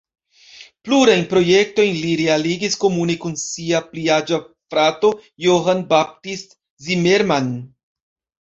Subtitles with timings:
[0.87, 4.41] Plurajn projektojn li realigis komune kun sia pli aĝa
[4.73, 5.13] frato
[5.49, 7.57] Johann Baptist Zimmermann.